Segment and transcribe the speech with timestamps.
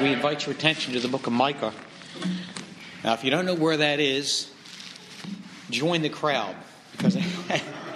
[0.00, 1.74] we invite your attention to the book of Micah.
[3.04, 4.50] Now, if you don't know where that is,
[5.68, 6.56] join the crowd
[6.92, 7.18] because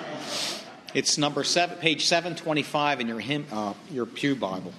[0.95, 4.75] it's number seven, page seven twenty-five in your hymn, uh, your pew Bible.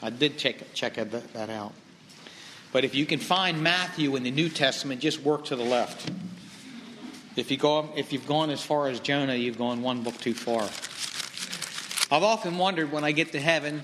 [0.00, 1.72] I did check check that out.
[2.72, 6.08] But if you can find Matthew in the New Testament, just work to the left.
[7.34, 10.34] If you go, if you've gone as far as Jonah, you've gone one book too
[10.34, 10.62] far.
[12.14, 13.82] I've often wondered when I get to heaven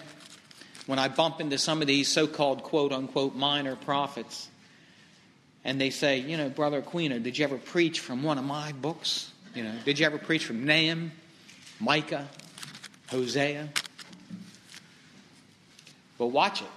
[0.86, 4.48] when I bump into some of these so called quote unquote minor prophets,
[5.64, 8.72] and they say, you know, Brother Aquino, did you ever preach from one of my
[8.72, 9.30] books?
[9.54, 11.12] You know, did you ever preach from Nahum,
[11.80, 12.28] Micah,
[13.08, 13.68] Hosea?
[16.18, 16.68] But watch it,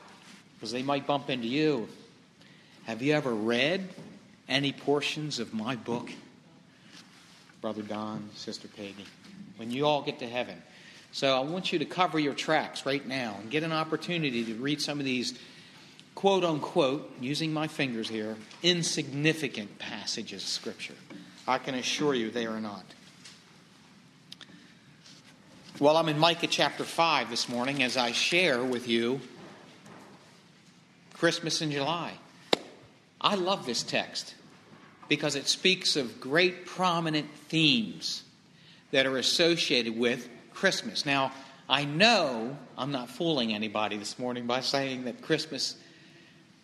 [0.55, 1.89] because they might bump into you.
[2.85, 3.89] Have you ever read
[4.47, 6.09] any portions of my book?
[7.61, 9.05] Brother Don, Sister Peggy.
[9.57, 10.61] When you all get to heaven,
[11.11, 14.53] so I want you to cover your tracks right now and get an opportunity to
[14.55, 15.37] read some of these
[16.17, 20.95] quote unquote, using my fingers here, insignificant passages of Scripture.
[21.47, 22.83] I can assure you they are not.
[25.79, 29.21] Well, I'm in Micah chapter 5 this morning as I share with you
[31.13, 32.13] Christmas in July.
[33.21, 34.33] I love this text
[35.07, 38.23] because it speaks of great prominent themes
[38.89, 41.05] that are associated with Christmas.
[41.05, 41.31] Now,
[41.69, 45.75] I know I'm not fooling anybody this morning by saying that Christmas,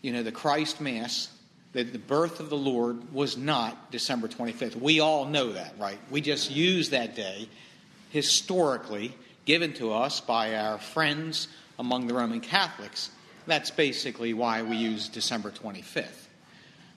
[0.01, 1.29] you know, the Christ Mass,
[1.73, 4.75] that the birth of the Lord was not December 25th.
[4.75, 5.99] We all know that, right?
[6.09, 7.47] We just use that day
[8.09, 13.11] historically given to us by our friends among the Roman Catholics.
[13.45, 16.27] That's basically why we use December 25th.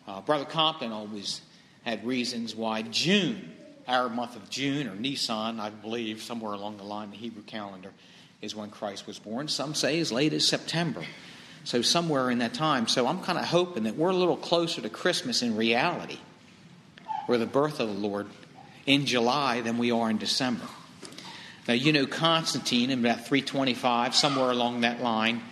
[0.08, 1.42] Uh, Brother Compton always
[1.84, 3.52] had reasons why June
[3.88, 7.92] our month of June or Nisan, I believe, somewhere along the line, the Hebrew calendar,
[8.42, 9.48] is when Christ was born.
[9.48, 11.04] Some say as late as September.
[11.64, 12.86] So, somewhere in that time.
[12.86, 16.18] So, I'm kind of hoping that we're a little closer to Christmas in reality,
[17.28, 18.28] or the birth of the Lord,
[18.86, 20.66] in July than we are in December.
[21.66, 25.42] Now, you know, Constantine in about 325, somewhere along that line,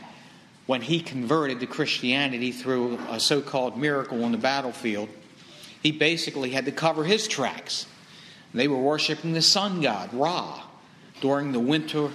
[0.67, 5.09] when he converted to Christianity through a so called miracle on the battlefield,
[5.83, 7.87] he basically had to cover his tracks
[8.55, 10.63] they were worshiping the sun god, Ra,
[11.21, 12.09] during the winter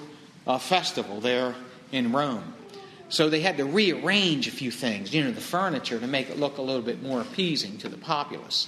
[0.48, 1.54] uh, festival there
[1.92, 2.54] in Rome.
[3.10, 6.40] So they had to rearrange a few things, you know, the furniture to make it
[6.40, 8.68] look a little bit more appeasing to the populace.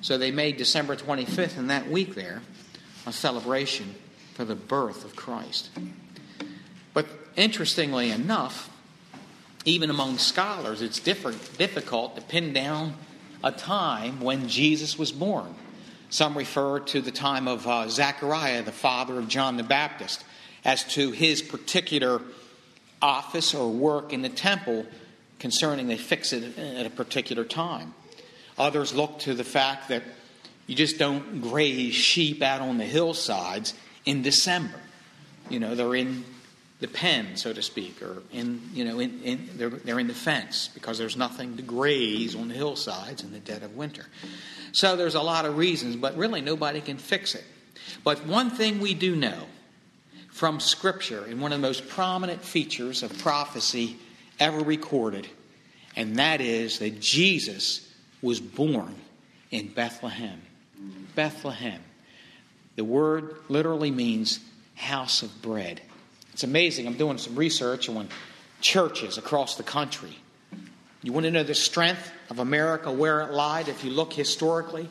[0.00, 2.42] So they made December 25th and that week there
[3.06, 3.94] a celebration
[4.34, 5.70] for the birth of Christ.
[6.92, 8.70] But interestingly enough,
[9.64, 12.94] even among scholars, it's difficult to pin down
[13.44, 15.54] a time when Jesus was born.
[16.10, 20.24] Some refer to the time of uh, Zechariah, the father of John the Baptist,
[20.64, 22.22] as to his particular
[23.02, 24.86] office or work in the temple
[25.38, 27.94] concerning they fix it at a particular time.
[28.58, 30.02] Others look to the fact that
[30.66, 33.74] you just don't graze sheep out on the hillsides
[34.04, 34.80] in December.
[35.48, 36.24] You know, they're in
[36.80, 40.14] the pen, so to speak, or in, you know, in, in, they're, they're in the
[40.14, 44.06] fence because there's nothing to graze on the hillsides in the dead of winter.
[44.72, 47.44] So there's a lot of reasons, but really nobody can fix it.
[48.04, 49.46] But one thing we do know
[50.30, 53.96] from Scripture, and one of the most prominent features of prophecy
[54.38, 55.26] ever recorded,
[55.96, 57.92] and that is that Jesus
[58.22, 58.94] was born
[59.50, 60.40] in Bethlehem.
[61.14, 61.82] Bethlehem.
[62.76, 64.38] The word literally means
[64.76, 65.80] house of bread.
[66.32, 66.86] It's amazing.
[66.86, 68.08] I'm doing some research on
[68.60, 70.16] churches across the country.
[71.02, 73.68] You want to know the strength of America, where it lied?
[73.68, 74.88] If you look historically,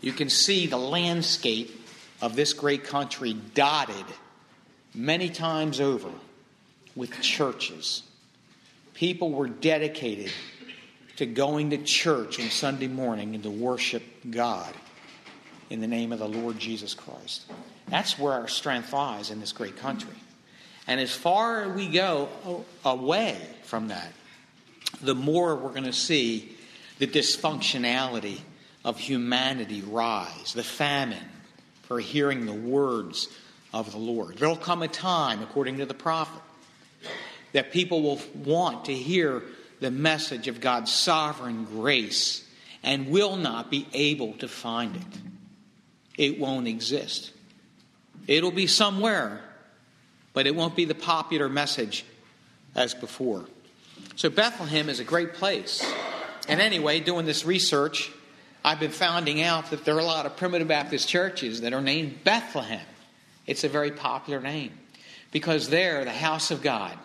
[0.00, 1.80] you can see the landscape
[2.20, 4.04] of this great country dotted
[4.94, 6.10] many times over
[6.94, 8.02] with churches.
[8.94, 10.30] People were dedicated
[11.16, 14.72] to going to church on Sunday morning and to worship God
[15.70, 17.46] in the name of the Lord Jesus Christ.
[17.88, 20.16] That's where our strength lies in this great country.
[20.86, 24.12] And as far as we go oh, away from that,
[25.00, 26.56] the more we're going to see
[26.98, 28.40] the dysfunctionality
[28.84, 31.24] of humanity rise, the famine
[31.82, 33.28] for hearing the words
[33.72, 34.36] of the Lord.
[34.38, 36.42] There'll come a time, according to the prophet,
[37.52, 39.42] that people will want to hear
[39.80, 42.44] the message of God's sovereign grace
[42.82, 45.02] and will not be able to find it.
[46.16, 47.32] It won't exist.
[48.26, 49.42] It'll be somewhere
[50.34, 52.04] but it won't be the popular message
[52.74, 53.46] as before.
[54.16, 55.84] So, Bethlehem is a great place.
[56.46, 58.12] And anyway, doing this research,
[58.64, 61.80] I've been finding out that there are a lot of primitive Baptist churches that are
[61.80, 62.86] named Bethlehem.
[63.46, 64.72] It's a very popular name
[65.32, 66.96] because there, the house of God,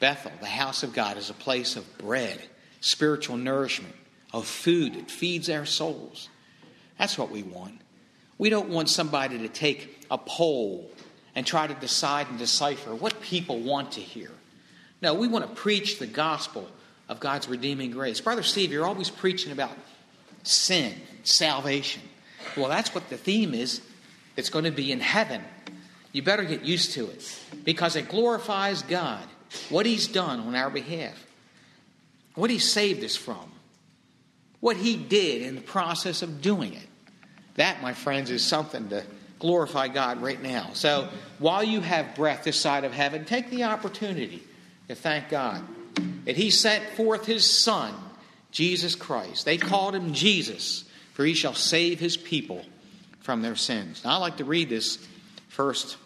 [0.00, 2.42] Bethel, the house of God, is a place of bread,
[2.80, 3.94] spiritual nourishment,
[4.32, 6.28] of food that feeds our souls.
[6.98, 7.80] That's what we want.
[8.36, 10.90] We don't want somebody to take a poll
[11.36, 14.30] and try to decide and decipher what people want to hear.
[15.02, 16.68] No, we want to preach the gospel
[17.08, 18.20] of God's redeeming grace.
[18.20, 19.72] Brother Steve, you're always preaching about
[20.44, 20.94] sin,
[21.24, 22.02] salvation.
[22.56, 23.82] Well, that's what the theme is.
[24.36, 25.42] It's going to be in heaven.
[26.12, 29.24] You better get used to it because it glorifies God,
[29.68, 31.26] what He's done on our behalf,
[32.34, 33.50] what He saved us from,
[34.60, 36.86] what He did in the process of doing it.
[37.56, 39.04] That, my friends, is something to
[39.38, 40.70] glorify God right now.
[40.74, 41.08] So
[41.38, 44.42] while you have breath this side of heaven, take the opportunity
[44.94, 45.64] to thank God
[46.26, 47.94] that He sent forth His Son,
[48.50, 49.44] Jesus Christ.
[49.44, 50.84] They called Him Jesus,
[51.14, 52.64] for He shall save His people
[53.20, 54.04] from their sins.
[54.04, 54.98] Now, I'd like to read this
[55.48, 55.96] first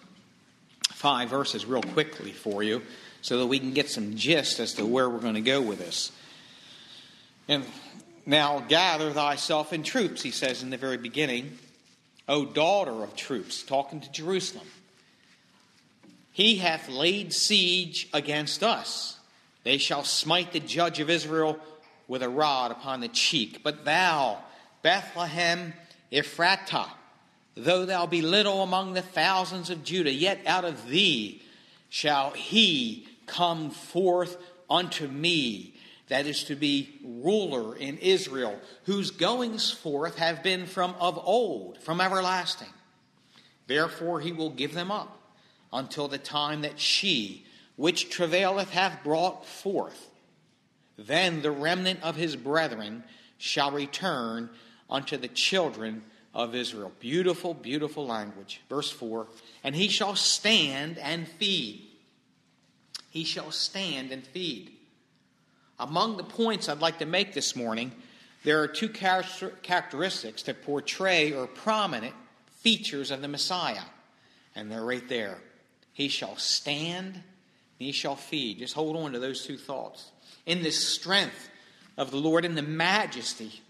[0.84, 2.82] five verses real quickly for you
[3.22, 5.78] so that we can get some gist as to where we're going to go with
[5.78, 6.12] this.
[7.48, 7.64] And
[8.24, 11.58] now gather thyself in troops, he says in the very beginning.
[12.28, 14.66] O daughter of troops, talking to Jerusalem.
[16.36, 19.18] He hath laid siege against us.
[19.64, 21.58] They shall smite the judge of Israel
[22.08, 23.62] with a rod upon the cheek.
[23.62, 24.40] But thou,
[24.82, 25.72] Bethlehem
[26.12, 26.90] Ephratah,
[27.54, 31.40] though thou be little among the thousands of Judah, yet out of thee
[31.88, 34.36] shall he come forth
[34.68, 35.72] unto me
[36.08, 41.82] that is to be ruler in Israel, whose goings forth have been from of old,
[41.82, 42.74] from everlasting.
[43.68, 45.16] Therefore he will give them up
[45.72, 47.44] until the time that she,
[47.76, 50.10] which travaileth, hath brought forth.
[50.96, 53.04] Then the remnant of his brethren
[53.38, 54.48] shall return
[54.88, 56.02] unto the children
[56.34, 56.92] of Israel.
[57.00, 58.60] Beautiful, beautiful language.
[58.68, 59.26] Verse 4
[59.64, 61.82] And he shall stand and feed.
[63.10, 64.72] He shall stand and feed.
[65.78, 67.92] Among the points I'd like to make this morning,
[68.44, 72.14] there are two characteristics that portray or prominent
[72.60, 73.82] features of the Messiah.
[74.54, 75.38] And they're right there.
[75.96, 77.22] He shall stand, and
[77.78, 78.58] he shall feed.
[78.58, 80.10] Just hold on to those two thoughts.
[80.44, 81.48] In the strength
[81.96, 83.62] of the Lord, in the majesty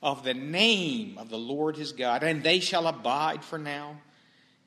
[0.00, 3.96] of the name of the Lord his God, and they shall abide for now.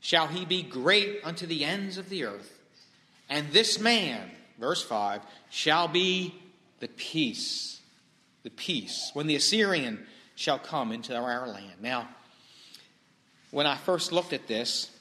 [0.01, 2.51] Shall he be great unto the ends of the earth?
[3.29, 4.29] And this man,
[4.59, 6.35] verse 5, shall be
[6.81, 7.79] the peace.
[8.43, 9.09] The peace.
[9.13, 10.05] When the Assyrian
[10.35, 11.81] shall come into our land.
[11.81, 12.09] Now,
[13.51, 14.91] when I first looked at this,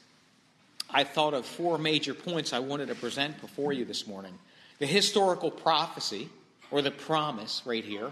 [0.89, 4.33] I thought of four major points I wanted to present before you this morning
[4.79, 6.29] the historical prophecy,
[6.69, 8.11] or the promise, right here.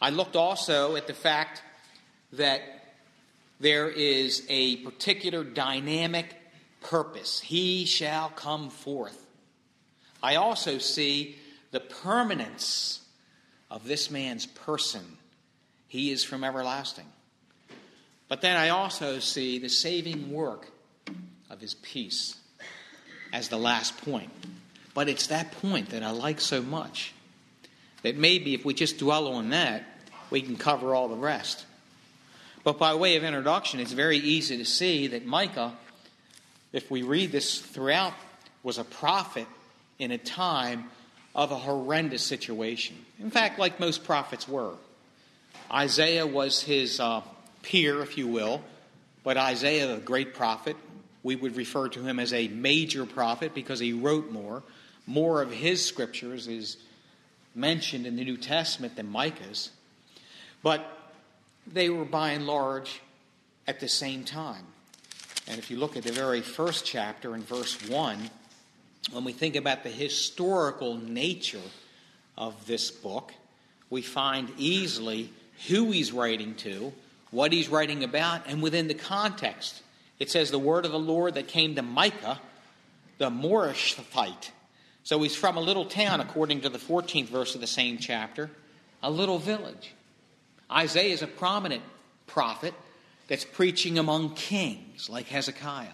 [0.00, 1.62] I looked also at the fact
[2.32, 2.62] that
[3.60, 6.34] there is a particular dynamic
[6.80, 7.40] purpose.
[7.40, 9.26] He shall come forth.
[10.22, 11.36] I also see
[11.70, 13.02] the permanence
[13.70, 15.04] of this man's person.
[15.88, 17.06] He is from everlasting.
[18.28, 20.70] But then I also see the saving work
[21.54, 22.36] of his peace
[23.32, 24.30] as the last point.
[24.92, 27.14] But it's that point that I like so much
[28.02, 29.84] that maybe if we just dwell on that,
[30.30, 31.64] we can cover all the rest.
[32.64, 35.74] But by way of introduction, it's very easy to see that Micah,
[36.72, 38.14] if we read this throughout,
[38.64, 39.46] was a prophet
[40.00, 40.90] in a time
[41.36, 42.96] of a horrendous situation.
[43.20, 44.72] In fact, like most prophets were.
[45.70, 47.22] Isaiah was his uh,
[47.62, 48.60] peer, if you will,
[49.22, 50.76] but Isaiah, the great prophet,
[51.24, 54.62] we would refer to him as a major prophet because he wrote more.
[55.06, 56.76] More of his scriptures is
[57.54, 59.70] mentioned in the New Testament than Micah's.
[60.62, 60.86] But
[61.66, 63.00] they were by and large
[63.66, 64.66] at the same time.
[65.48, 68.18] And if you look at the very first chapter in verse 1,
[69.12, 71.60] when we think about the historical nature
[72.36, 73.32] of this book,
[73.90, 75.30] we find easily
[75.68, 76.92] who he's writing to,
[77.30, 79.82] what he's writing about, and within the context.
[80.18, 82.40] It says the word of the Lord that came to Micah,
[83.18, 84.50] the Morasthite.
[85.02, 88.50] So he's from a little town, according to the 14th verse of the same chapter,
[89.02, 89.92] a little village.
[90.70, 91.82] Isaiah is a prominent
[92.26, 92.74] prophet
[93.28, 95.88] that's preaching among kings like Hezekiah.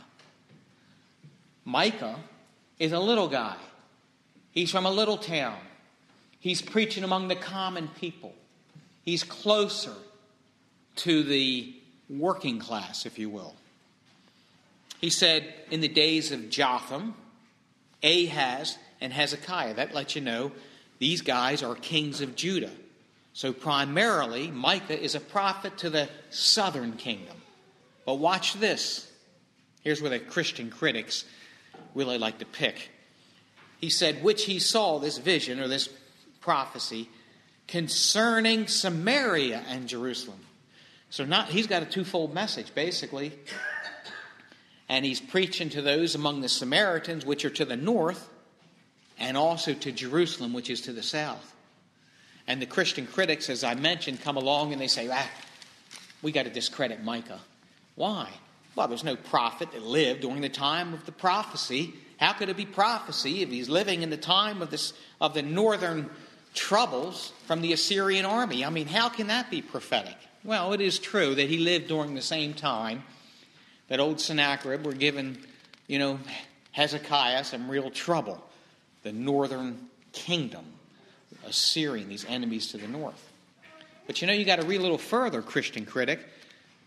[1.64, 2.16] Micah
[2.78, 3.56] is a little guy.
[4.52, 5.58] He's from a little town.
[6.40, 8.34] He's preaching among the common people.
[9.02, 9.94] He's closer
[10.96, 11.74] to the
[12.08, 13.54] working class, if you will.
[15.00, 17.14] He said, in the days of Jotham,
[18.02, 19.74] Ahaz, and Hezekiah.
[19.74, 20.52] That lets you know
[20.98, 22.70] these guys are kings of Judah.
[23.32, 27.36] So primarily, Micah is a prophet to the southern kingdom.
[28.04, 29.10] But watch this.
[29.82, 31.24] Here's where the Christian critics
[31.94, 32.90] really like to pick.
[33.80, 35.88] he said, which he saw this vision or this
[36.40, 37.08] prophecy
[37.66, 40.40] concerning Samaria and Jerusalem.
[41.08, 43.32] So not he's got a twofold message basically.
[44.90, 48.28] And he's preaching to those among the Samaritans which are to the north
[49.20, 51.54] and also to Jerusalem which is to the south.
[52.48, 55.30] And the Christian critics as I mentioned come along and they say, "Ah,
[56.22, 57.40] we got to discredit Micah."
[57.94, 58.30] Why?
[58.74, 61.94] Well, there's no prophet that lived during the time of the prophecy.
[62.18, 65.42] How could it be prophecy if he's living in the time of this of the
[65.42, 66.10] northern
[66.52, 68.64] troubles from the Assyrian army?
[68.64, 70.16] I mean, how can that be prophetic?
[70.42, 73.04] Well, it is true that he lived during the same time
[73.90, 75.36] that old Sennacherib were giving,
[75.86, 76.18] you know,
[76.72, 78.42] Hezekiah some real trouble.
[79.02, 80.64] The northern kingdom,
[81.46, 83.30] Assyrian, these enemies to the north.
[84.06, 86.20] But you know, you got to read a little further, Christian critic,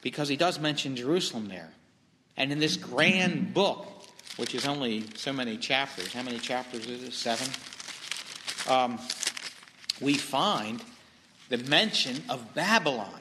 [0.01, 1.69] because he does mention Jerusalem there.
[2.37, 3.85] And in this grand book,
[4.37, 7.13] which is only so many chapters, how many chapters is it?
[7.13, 7.47] Seven?
[8.67, 8.99] Um,
[10.01, 10.83] we find
[11.49, 13.19] the mention of Babylon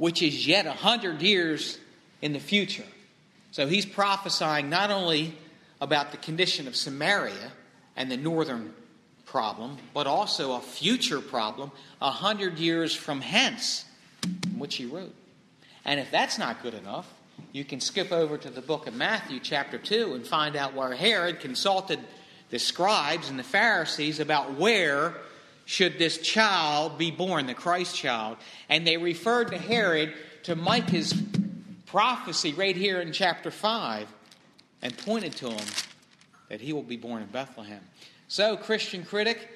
[0.00, 1.76] which is yet a hundred years
[2.22, 2.86] in the future.
[3.50, 5.36] So he's prophesying not only
[5.80, 7.52] about the condition of Samaria
[7.96, 8.74] and the northern
[9.26, 13.84] problem, but also a future problem a hundred years from hence,
[14.56, 15.14] which he wrote.
[15.84, 17.12] And if that's not good enough,
[17.52, 20.92] you can skip over to the book of Matthew, chapter 2, and find out where
[20.92, 21.98] Herod consulted
[22.50, 25.14] the scribes and the Pharisees about where
[25.64, 28.36] should this child be born, the Christ child.
[28.68, 30.12] And they referred to Herod
[30.44, 31.14] to Micah's
[31.90, 34.06] prophecy right here in chapter 5
[34.82, 35.66] and pointed to him
[36.48, 37.80] that he will be born in Bethlehem.
[38.28, 39.48] So, Christian critic,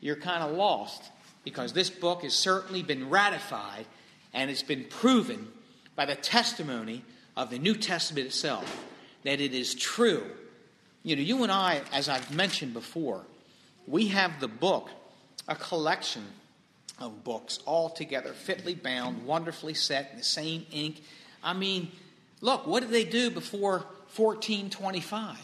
[0.00, 1.02] you're kind of lost
[1.44, 3.84] because this book has certainly been ratified
[4.32, 5.48] and it's been proven
[5.94, 7.04] by the testimony
[7.36, 8.84] of the New Testament itself
[9.24, 10.24] that it is true.
[11.02, 13.22] You know, you and I, as I've mentioned before,
[13.86, 14.88] we have the book
[15.48, 16.24] a collection
[16.98, 21.02] of books all together, fitly bound, wonderfully set in the same ink.
[21.42, 21.90] I mean,
[22.40, 23.84] look, what did they do before
[24.14, 25.38] 1425?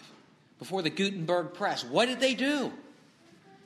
[0.59, 1.85] Before the Gutenberg press?
[1.85, 2.73] What did they do?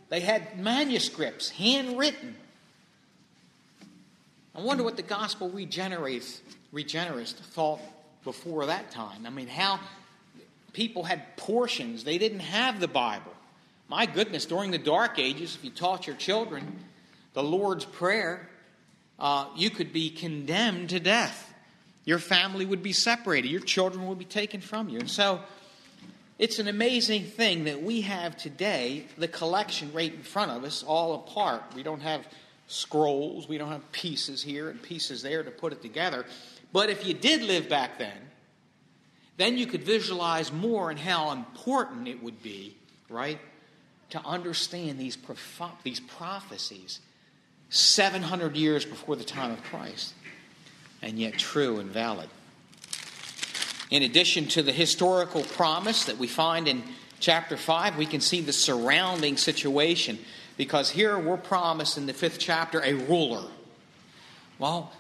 [0.08, 2.36] They had manuscripts, handwritten.
[4.54, 7.80] I wonder what the gospel regenerationists thought
[8.22, 9.26] before that time.
[9.26, 9.80] I mean, how
[10.74, 13.32] people had portions, they didn't have the Bible.
[13.88, 16.80] My goodness, during the Dark Ages, if you taught your children
[17.34, 18.48] the Lord's Prayer,
[19.18, 21.51] uh, you could be condemned to death.
[22.04, 23.48] Your family would be separated.
[23.48, 24.98] Your children would be taken from you.
[24.98, 25.40] And so
[26.38, 30.82] it's an amazing thing that we have today the collection right in front of us,
[30.82, 31.62] all apart.
[31.74, 32.26] We don't have
[32.66, 36.24] scrolls, we don't have pieces here and pieces there to put it together.
[36.72, 38.16] But if you did live back then,
[39.36, 42.76] then you could visualize more and how important it would be,
[43.08, 43.38] right?
[44.12, 45.16] to understand these,
[45.82, 47.00] these prophecies
[47.70, 50.12] 700 years before the time of Christ,
[51.02, 52.28] and yet true and valid.
[53.90, 56.82] In addition to the historical promise that we find in
[57.20, 60.18] chapter 5, we can see the surrounding situation
[60.56, 63.44] because here we're promised in the fifth chapter a ruler.
[64.58, 64.92] Well,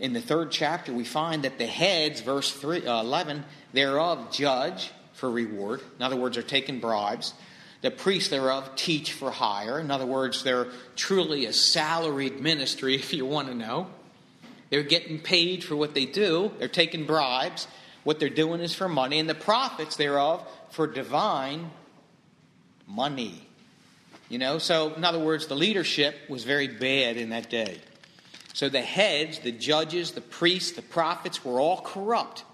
[0.00, 4.90] in the third chapter, we find that the heads, verse 3, uh, 11, thereof judge
[5.12, 5.82] for reward.
[5.98, 7.34] In other words, they're taking bribes.
[7.82, 9.78] The priests thereof teach for hire.
[9.78, 13.88] In other words, they're truly a salaried ministry, if you want to know.
[14.70, 17.66] They're getting paid for what they do, they're taking bribes.
[18.02, 21.70] What they're doing is for money, and the prophets thereof for divine
[22.86, 23.46] money.
[24.30, 27.78] You know, so in other words, the leadership was very bad in that day.
[28.52, 32.44] So the heads, the judges, the priests, the prophets were all corrupt.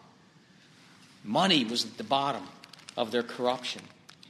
[1.23, 2.42] Money was at the bottom
[2.96, 3.82] of their corruption.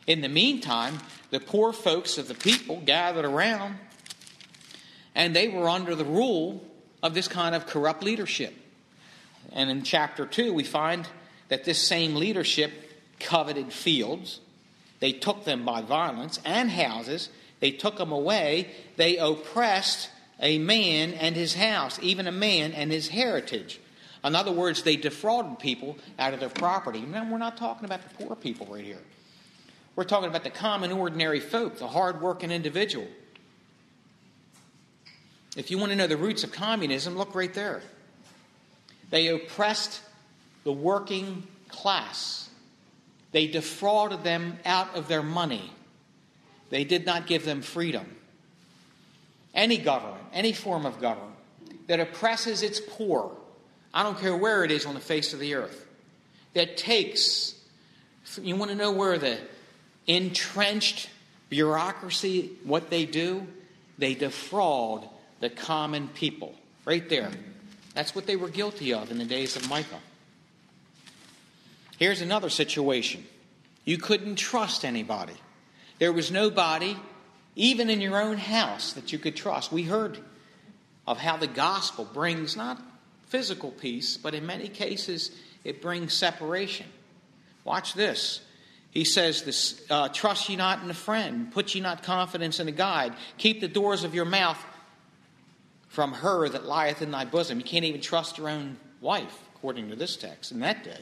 [0.06, 0.98] In the meantime,
[1.30, 3.76] the poor folks of the people gathered around
[5.14, 6.64] and they were under the rule
[7.02, 8.54] of this kind of corrupt leadership.
[9.52, 11.08] And in chapter 2, we find
[11.48, 12.72] that this same leadership
[13.20, 14.40] coveted fields.
[15.00, 17.28] They took them by violence and houses.
[17.60, 18.70] They took them away.
[18.96, 20.10] They oppressed
[20.40, 23.80] a man and his house, even a man and his heritage.
[24.24, 27.00] In other words, they defrauded people out of their property.
[27.00, 29.02] Now, we're not talking about the poor people right here.
[29.94, 33.06] We're talking about the common, ordinary folk, the hardworking individual.
[35.56, 37.82] If you want to know the roots of communism, look right there.
[39.10, 40.02] They oppressed
[40.64, 42.48] the working class,
[43.32, 45.72] they defrauded them out of their money,
[46.70, 48.06] they did not give them freedom.
[49.54, 51.32] Any government, any form of government
[51.86, 53.34] that oppresses its poor,
[53.94, 55.86] I don't care where it is on the face of the earth,
[56.52, 57.54] that takes,
[58.42, 59.38] you want to know where the
[60.06, 61.08] entrenched
[61.48, 63.46] Bureaucracy, what they do,
[63.98, 65.08] they defraud
[65.40, 66.54] the common people.
[66.84, 67.30] Right there.
[67.94, 70.00] That's what they were guilty of in the days of Micah.
[71.98, 73.24] Here's another situation
[73.84, 75.34] you couldn't trust anybody.
[75.98, 76.96] There was nobody,
[77.54, 79.72] even in your own house, that you could trust.
[79.72, 80.18] We heard
[81.06, 82.80] of how the gospel brings not
[83.28, 85.30] physical peace, but in many cases,
[85.64, 86.86] it brings separation.
[87.64, 88.40] Watch this.
[88.90, 92.68] He says, this, uh, Trust ye not in a friend, put ye not confidence in
[92.68, 94.62] a guide, keep the doors of your mouth
[95.96, 97.58] from her that lieth in thy bosom.
[97.58, 101.00] You can't even trust your own wife, according to this text, in that day.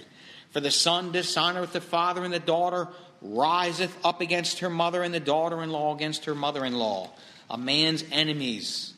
[0.53, 2.87] For the son dishonoreth the father, and the daughter
[3.21, 7.11] riseth up against her mother, and the daughter in law against her mother in law.
[7.51, 8.95] A man's enemies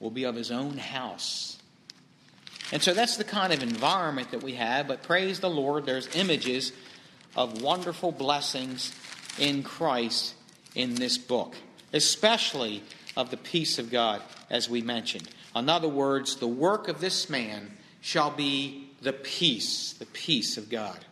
[0.00, 1.58] will be of his own house.
[2.72, 6.08] And so that's the kind of environment that we have, but praise the Lord, there's
[6.16, 6.72] images
[7.36, 8.94] of wonderful blessings
[9.38, 10.34] in Christ
[10.74, 11.56] in this book,
[11.92, 12.82] especially
[13.16, 15.28] of the peace of God, as we mentioned.
[15.54, 20.70] In other words, the work of this man shall be the peace, the peace of
[20.70, 21.04] God.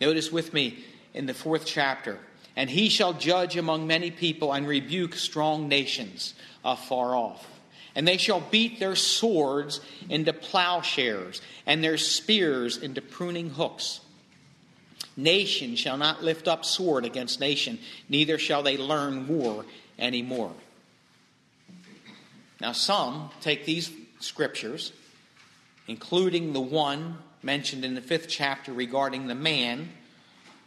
[0.00, 0.84] Notice with me
[1.14, 2.18] in the fourth chapter.
[2.56, 6.34] And he shall judge among many people and rebuke strong nations
[6.64, 7.46] afar off.
[7.94, 14.00] And they shall beat their swords into plowshares and their spears into pruning hooks.
[15.16, 19.64] Nation shall not lift up sword against nation, neither shall they learn war
[19.98, 20.52] any more.
[22.60, 24.92] Now, some take these scriptures,
[25.86, 29.90] including the one mentioned in the fifth chapter regarding the man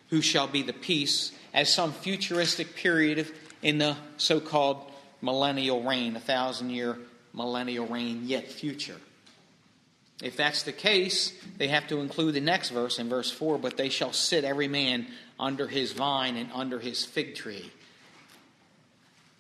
[0.10, 3.28] who shall be the peace, as some futuristic period
[3.62, 4.92] in the so called
[5.22, 6.98] millennial reign, a thousand year
[7.34, 8.96] millennial reign yet future.
[10.22, 13.78] If that's the case, they have to include the next verse in verse 4 but
[13.78, 15.08] they shall sit every man
[15.40, 17.72] under his vine and under his fig tree.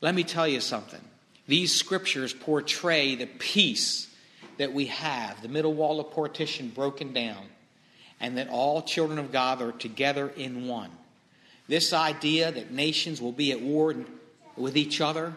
[0.01, 1.01] Let me tell you something.
[1.49, 4.07] These scriptures portray the peace
[4.57, 7.43] that we have, the middle wall of partition broken down,
[8.19, 10.91] and that all children of God are together in one.
[11.67, 13.95] This idea that nations will be at war
[14.57, 15.33] with each other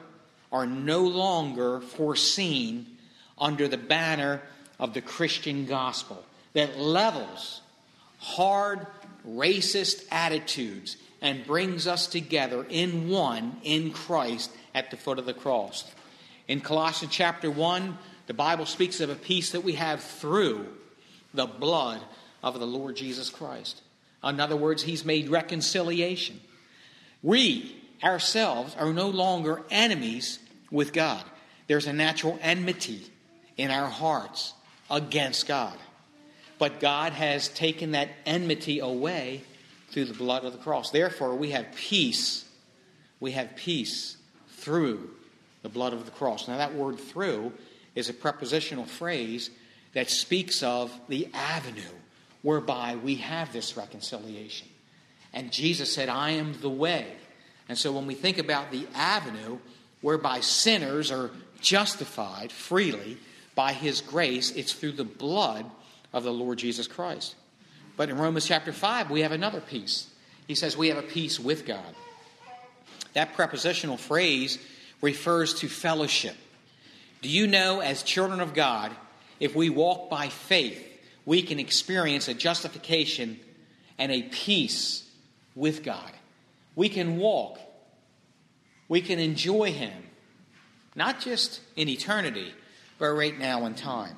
[0.52, 2.98] are no longer foreseen
[3.38, 4.42] under the banner
[4.78, 6.22] of the Christian gospel
[6.52, 7.62] that levels
[8.18, 8.86] hard
[9.26, 15.32] racist attitudes and brings us together in one in Christ at the foot of the
[15.32, 15.90] cross.
[16.48, 20.66] In Colossians chapter 1, the Bible speaks of a peace that we have through
[21.34, 22.00] the blood
[22.42, 23.80] of the Lord Jesus Christ.
[24.24, 26.40] In other words, He's made reconciliation.
[27.22, 30.38] We ourselves are no longer enemies
[30.70, 31.22] with God.
[31.68, 33.06] There's a natural enmity
[33.56, 34.54] in our hearts
[34.90, 35.76] against God.
[36.58, 39.42] But God has taken that enmity away
[39.90, 40.90] through the blood of the cross.
[40.90, 42.44] Therefore, we have peace.
[43.20, 44.16] We have peace
[44.48, 45.10] through
[45.62, 46.48] the blood of the cross.
[46.48, 47.52] Now, that word through
[47.94, 49.50] is a prepositional phrase
[49.94, 51.82] that speaks of the avenue
[52.42, 54.68] whereby we have this reconciliation.
[55.32, 57.06] And Jesus said, I am the way.
[57.68, 59.58] And so when we think about the avenue
[60.00, 63.16] whereby sinners are justified freely
[63.54, 65.64] by his grace, it's through the blood
[66.12, 67.34] of the Lord Jesus Christ.
[67.96, 70.08] But in Romans chapter 5, we have another peace.
[70.48, 71.94] He says we have a peace with God.
[73.14, 74.58] That prepositional phrase
[75.02, 76.36] refers to fellowship.
[77.20, 78.92] Do you know, as children of God,
[79.38, 80.82] if we walk by faith,
[81.26, 83.38] we can experience a justification
[83.98, 85.08] and a peace
[85.54, 86.10] with God?
[86.74, 87.58] We can walk,
[88.88, 89.92] we can enjoy Him,
[90.96, 92.54] not just in eternity,
[92.98, 94.16] but right now in time.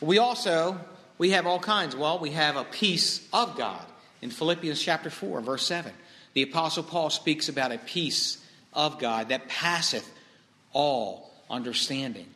[0.00, 0.80] We also
[1.18, 1.94] we have all kinds.
[1.94, 3.84] Well, we have a peace of God
[4.20, 5.92] in Philippians chapter 4, verse 7.
[6.32, 8.43] The apostle Paul speaks about a peace
[8.74, 10.08] of God that passeth
[10.72, 12.26] all understanding.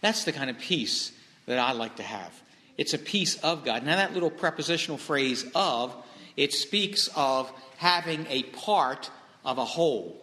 [0.00, 1.12] That's the kind of peace
[1.46, 2.32] that I like to have.
[2.76, 3.84] It's a peace of God.
[3.84, 5.94] Now, that little prepositional phrase of,
[6.36, 9.10] it speaks of having a part
[9.44, 10.16] of a whole.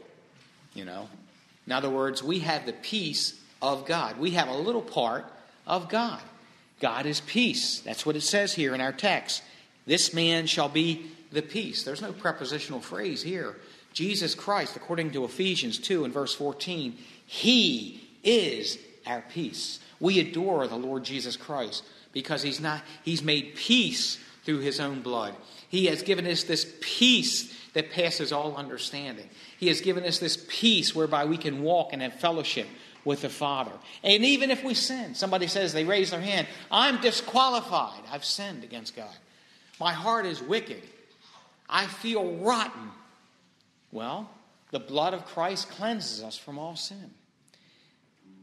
[0.73, 1.09] You know?
[1.67, 4.17] In other words, we have the peace of God.
[4.17, 5.25] We have a little part
[5.67, 6.21] of God.
[6.79, 7.79] God is peace.
[7.79, 9.41] That's what it says here in our text.
[9.85, 11.83] This man shall be the peace.
[11.83, 13.55] There's no prepositional phrase here.
[13.95, 18.77] Jesus Christ, according to Ephesians 2 and verse 14, He is
[19.07, 19.79] our peace.
[20.01, 25.01] We adore the Lord Jesus Christ because He's not He's made peace through His own
[25.01, 25.33] blood.
[25.69, 29.29] He has given us this peace that passes all understanding.
[29.57, 32.67] He has given us this peace whereby we can walk and have fellowship
[33.05, 33.71] with the Father.
[34.03, 38.01] And even if we sin, somebody says they raise their hand, I'm disqualified.
[38.11, 39.15] I've sinned against God.
[39.79, 40.83] My heart is wicked.
[41.69, 42.91] I feel rotten.
[43.95, 44.29] Well,
[44.71, 47.11] The blood of Christ cleanses us from all sin.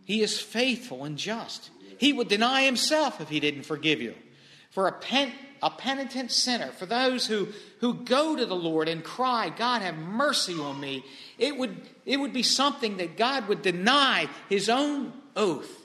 [0.07, 1.69] He is faithful and just.
[1.99, 4.15] He would deny himself if he didn't forgive you.
[4.71, 5.31] For a, pen,
[5.63, 7.49] a penitent sinner, for those who,
[7.81, 11.05] who go to the Lord and cry, God, have mercy on me,
[11.37, 15.83] it would, it would be something that God would deny his own oath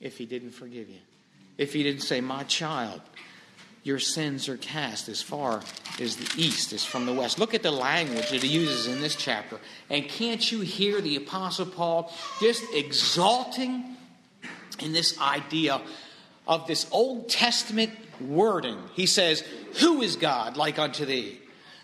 [0.00, 0.98] if he didn't forgive you.
[1.58, 3.02] If he didn't say, My child,
[3.82, 5.62] your sins are cast as far
[6.00, 7.38] as the east is from the west.
[7.38, 9.58] Look at the language that he uses in this chapter.
[9.88, 13.96] And can't you hear the Apostle Paul just exalting
[14.80, 15.80] in this idea
[16.46, 18.78] of this Old Testament wording?
[18.94, 19.42] He says,
[19.80, 21.40] Who is God like unto thee,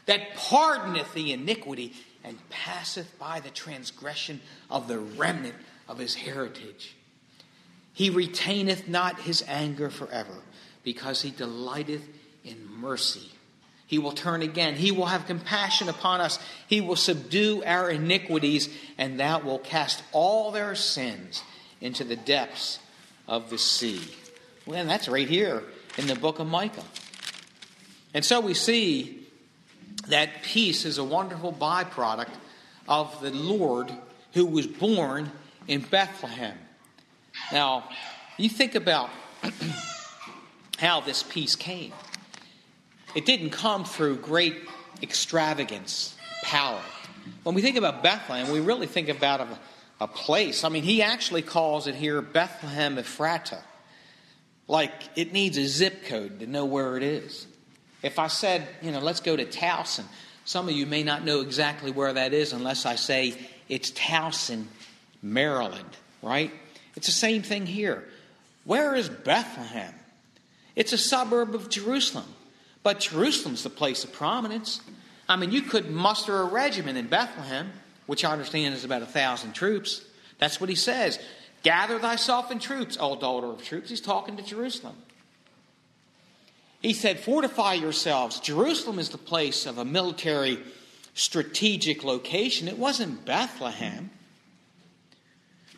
[0.06, 5.56] that pardoneth the iniquity and passeth by the transgression of the remnant
[5.88, 6.96] of his heritage?
[7.92, 10.34] He retaineth not his anger forever
[10.84, 12.06] because he delighteth
[12.44, 13.30] in mercy.
[13.86, 14.74] He will turn again.
[14.74, 16.38] He will have compassion upon us.
[16.68, 18.68] He will subdue our iniquities,
[18.98, 21.42] and that will cast all their sins
[21.80, 22.78] into the depths
[23.28, 24.00] of the sea.
[24.66, 25.62] Well, that's right here
[25.98, 26.84] in the book of Micah.
[28.14, 29.26] And so we see
[30.08, 32.30] that peace is a wonderful byproduct
[32.88, 33.92] of the Lord
[34.32, 35.30] who was born
[35.66, 36.56] in Bethlehem.
[37.52, 37.88] Now,
[38.36, 39.10] you think about
[40.84, 41.92] how this peace came.
[43.14, 44.56] It didn't come through great
[45.02, 46.80] extravagance, power.
[47.42, 49.48] When we think about Bethlehem, we really think about a,
[50.00, 50.62] a place.
[50.62, 53.62] I mean, he actually calls it here Bethlehem Ephrata.
[54.68, 57.46] Like it needs a zip code to know where it is.
[58.02, 60.04] If I said, you know, let's go to Towson,
[60.44, 63.34] some of you may not know exactly where that is unless I say
[63.68, 64.66] it's Towson,
[65.22, 66.52] Maryland, right?
[66.96, 68.04] It's the same thing here.
[68.64, 69.94] Where is Bethlehem?
[70.76, 72.26] It's a suburb of Jerusalem.
[72.82, 74.80] But Jerusalem's the place of prominence.
[75.28, 77.72] I mean, you could muster a regiment in Bethlehem,
[78.06, 80.04] which I understand is about a thousand troops.
[80.38, 81.18] That's what he says.
[81.62, 83.88] Gather thyself in troops, O daughter of troops.
[83.88, 84.96] He's talking to Jerusalem.
[86.82, 88.40] He said, Fortify yourselves.
[88.40, 90.58] Jerusalem is the place of a military
[91.14, 92.68] strategic location.
[92.68, 94.10] It wasn't Bethlehem.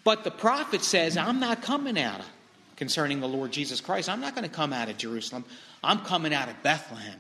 [0.03, 2.27] But the prophet says, I'm not coming out of
[2.77, 4.09] concerning the Lord Jesus Christ.
[4.09, 5.45] I'm not going to come out of Jerusalem.
[5.83, 7.19] I'm coming out of Bethlehem,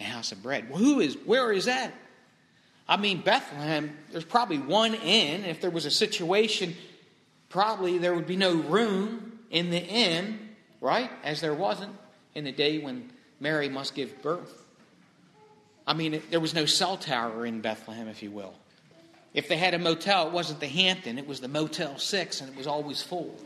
[0.00, 0.68] a house of bread.
[0.68, 1.92] Well, who is, where is that?
[2.88, 5.44] I mean, Bethlehem, there's probably one inn.
[5.44, 6.74] If there was a situation,
[7.48, 10.38] probably there would be no room in the inn,
[10.80, 11.10] right?
[11.24, 11.92] As there wasn't
[12.34, 14.62] in the day when Mary must give birth.
[15.86, 18.54] I mean, there was no cell tower in Bethlehem, if you will.
[19.34, 22.50] If they had a motel, it wasn't the Hampton, it was the Motel 6, and
[22.50, 23.36] it was always full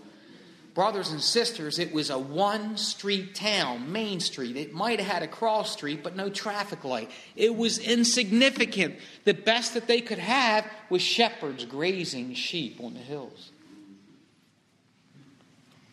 [0.75, 4.57] brothers and sisters, it was a one street town, Main Street.
[4.57, 7.11] It might have had a cross street, but no traffic light.
[7.37, 8.97] It was insignificant.
[9.25, 13.51] The best that they could have was shepherds grazing sheep on the hills.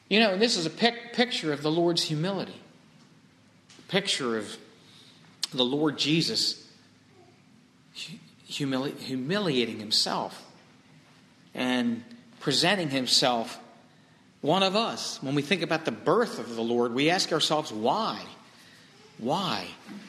[0.10, 2.62] You know, this is a pic- picture of the Lord's humility,
[3.80, 4.58] a picture of
[5.54, 6.66] the Lord Jesus
[8.50, 10.46] humili- humiliating himself
[11.54, 12.04] and
[12.40, 13.60] presenting himself
[14.42, 15.22] one of us.
[15.22, 18.22] When we think about the birth of the Lord, we ask ourselves, why?
[19.18, 19.66] Why?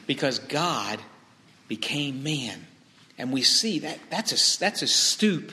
[0.07, 0.99] Because God
[1.67, 2.67] became man.
[3.17, 5.51] And we see that that's a, that's a stoop.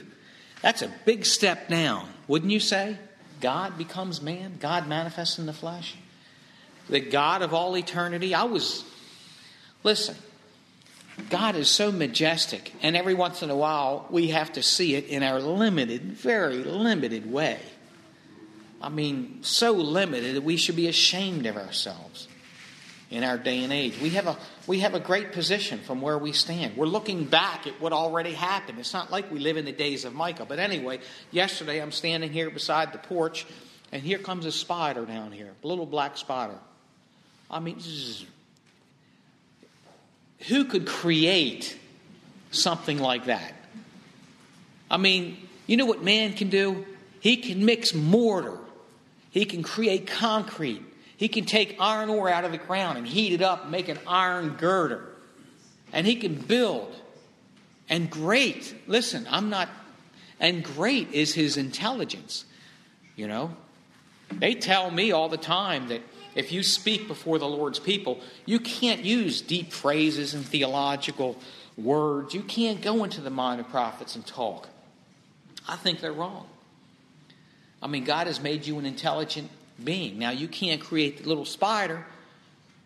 [0.62, 2.96] That's a big step down, wouldn't you say?
[3.40, 5.94] God becomes man, God manifests in the flesh.
[6.88, 8.34] The God of all eternity.
[8.34, 8.84] I was,
[9.82, 10.16] listen,
[11.30, 15.06] God is so majestic, and every once in a while we have to see it
[15.06, 17.58] in our limited, very limited way.
[18.86, 22.28] I mean, so limited that we should be ashamed of ourselves
[23.10, 24.00] in our day and age.
[24.00, 24.36] We have a
[24.68, 26.76] we have a great position from where we stand.
[26.76, 28.78] We're looking back at what already happened.
[28.78, 30.44] It's not like we live in the days of Micah.
[30.44, 31.00] But anyway,
[31.32, 33.44] yesterday I'm standing here beside the porch,
[33.90, 36.58] and here comes a spider down here, a little black spider.
[37.50, 38.24] I mean, is,
[40.46, 41.76] who could create
[42.52, 43.52] something like that?
[44.88, 46.86] I mean, you know what man can do?
[47.18, 48.60] He can mix mortar
[49.30, 50.82] he can create concrete.
[51.16, 53.88] He can take iron ore out of the ground and heat it up and make
[53.88, 55.04] an iron girder.
[55.92, 56.94] And he can build.
[57.88, 59.68] And great, listen, I'm not,
[60.40, 62.44] and great is his intelligence.
[63.14, 63.56] You know,
[64.30, 66.02] they tell me all the time that
[66.34, 71.36] if you speak before the Lord's people, you can't use deep phrases and theological
[71.78, 72.34] words.
[72.34, 74.68] You can't go into the mind of prophets and talk.
[75.66, 76.46] I think they're wrong.
[77.86, 79.48] I mean, God has made you an intelligent
[79.84, 80.18] being.
[80.18, 82.04] Now, you can't create the little spider,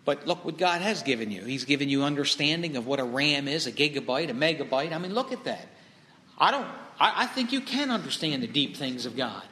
[0.05, 1.43] but look what God has given you.
[1.43, 4.93] He's given you understanding of what a RAM is, a gigabyte, a megabyte.
[4.93, 5.67] I mean, look at that.
[6.37, 6.67] I don't.
[7.01, 9.43] I, I think you can understand the deep things of God.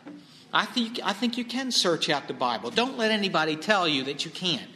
[0.53, 2.71] I think I think you can search out the Bible.
[2.71, 4.71] Don't let anybody tell you that you can't.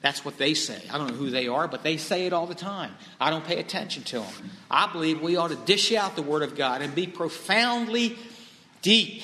[0.00, 0.80] That's what they say.
[0.90, 2.92] I don't know who they are, but they say it all the time.
[3.20, 4.50] I don't pay attention to them.
[4.70, 8.16] I believe we ought to dish out the Word of God and be profoundly
[8.80, 9.22] deep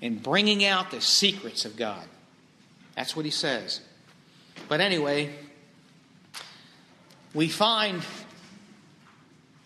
[0.00, 2.04] in bringing out the secrets of God.
[2.96, 3.80] That's what he says.
[4.68, 5.34] But anyway,
[7.34, 8.02] we find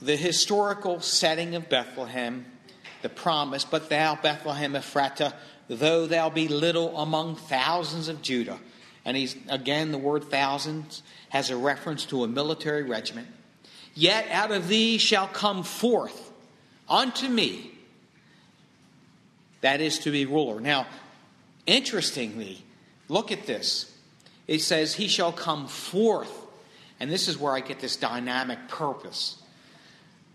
[0.00, 2.44] the historical setting of Bethlehem,
[3.02, 5.32] the promise, but thou, Bethlehem Ephratah,
[5.68, 8.58] though thou be little among thousands of Judah.
[9.04, 13.28] And he's again the word thousands has a reference to a military regiment.
[13.94, 16.32] Yet out of thee shall come forth
[16.88, 17.71] unto me
[19.62, 20.60] that is to be ruler.
[20.60, 20.86] Now,
[21.66, 22.62] interestingly,
[23.08, 23.96] look at this.
[24.46, 26.30] It says, He shall come forth.
[27.00, 29.42] And this is where I get this dynamic purpose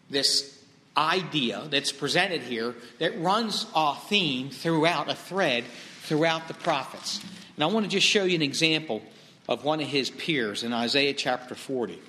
[0.09, 0.63] this
[0.95, 5.63] idea that's presented here that runs a theme throughout, a thread
[6.03, 7.21] throughout the prophets.
[7.55, 9.01] And I want to just show you an example
[9.47, 12.01] of one of his peers in Isaiah chapter 40.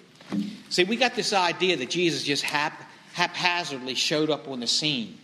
[0.70, 2.82] See, we got this idea that Jesus just hap-
[3.14, 5.18] haphazardly showed up on the scene.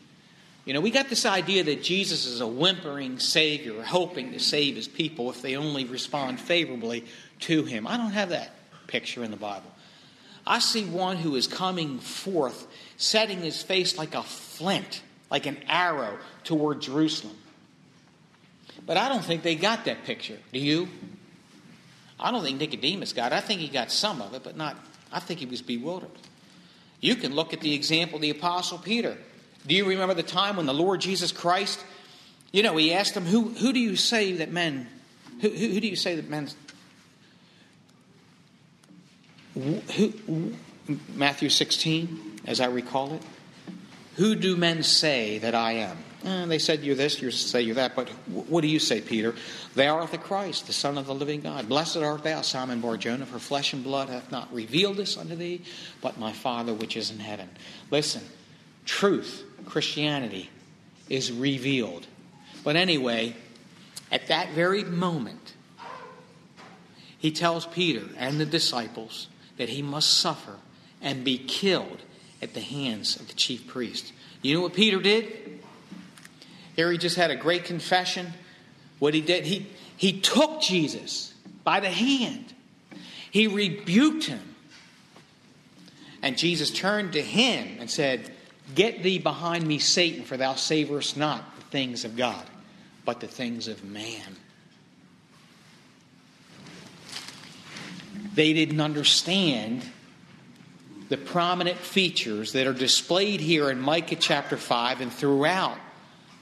[0.64, 4.76] You know, we got this idea that Jesus is a whimpering Savior, hoping to save
[4.76, 7.04] his people if they only respond favorably
[7.40, 7.86] to him.
[7.86, 8.50] I don't have that
[8.86, 9.70] picture in the Bible.
[10.46, 15.58] I see one who is coming forth, setting his face like a flint, like an
[15.68, 17.36] arrow toward Jerusalem.
[18.86, 20.38] But I don't think they got that picture.
[20.52, 20.88] Do you?
[22.18, 23.36] I don't think Nicodemus got it.
[23.36, 24.76] I think he got some of it, but not,
[25.12, 26.10] I think he was bewildered.
[27.00, 29.18] You can look at the example of the Apostle Peter.
[29.66, 31.82] Do you remember the time when the Lord Jesus Christ,
[32.52, 34.88] you know, he asked them, Who, who do you say that men,
[35.40, 36.48] who, who, who do you say that men
[39.54, 40.52] who,
[41.14, 43.22] Matthew 16, as I recall it.
[44.16, 45.98] Who do men say that I am?
[46.24, 49.34] Eh, they said you're this, you say you're that, but what do you say, Peter?
[49.74, 51.68] Thou art the Christ, the Son of the living God.
[51.68, 55.62] Blessed art thou, Simon Barjona, for flesh and blood hath not revealed this unto thee,
[56.00, 57.48] but my Father which is in heaven.
[57.90, 58.22] Listen,
[58.86, 60.50] truth, Christianity,
[61.08, 62.06] is revealed.
[62.62, 63.36] But anyway,
[64.10, 65.54] at that very moment,
[67.18, 70.56] he tells Peter and the disciples, that he must suffer
[71.00, 72.02] and be killed
[72.42, 74.12] at the hands of the chief priest.
[74.42, 75.60] You know what Peter did?
[76.76, 78.32] Here he just had a great confession.
[78.98, 82.52] What he did, he, he took Jesus by the hand,
[83.30, 84.54] he rebuked him.
[86.22, 88.33] And Jesus turned to him and said,
[88.74, 92.44] Get thee behind me, Satan, for thou savorest not the things of God,
[93.04, 94.36] but the things of man.
[98.34, 99.84] they didn't understand
[101.08, 105.78] the prominent features that are displayed here in Micah chapter 5 and throughout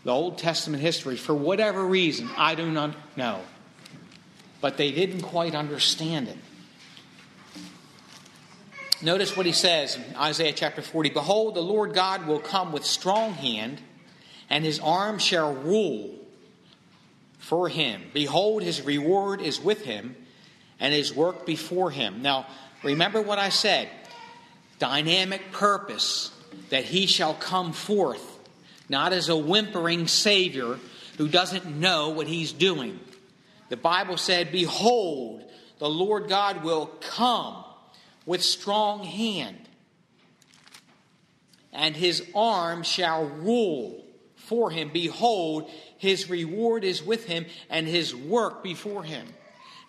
[0.04, 2.28] the Old Testament history for whatever reason.
[2.36, 3.40] I do not know.
[4.60, 6.38] But they didn't quite understand it.
[9.02, 12.84] Notice what he says in Isaiah chapter 40 Behold, the Lord God will come with
[12.84, 13.80] strong hand,
[14.48, 16.14] and his arm shall rule
[17.38, 18.02] for him.
[18.14, 20.14] Behold, his reward is with him
[20.78, 22.22] and his work before him.
[22.22, 22.46] Now,
[22.84, 23.88] remember what I said
[24.78, 26.30] dynamic purpose
[26.70, 28.38] that he shall come forth,
[28.88, 30.78] not as a whimpering Savior
[31.18, 33.00] who doesn't know what he's doing.
[33.68, 35.42] The Bible said, Behold,
[35.78, 37.64] the Lord God will come
[38.26, 39.68] with strong hand,
[41.72, 44.04] and his arm shall rule
[44.36, 44.90] for him.
[44.92, 49.26] Behold, his reward is with him, and his work before him.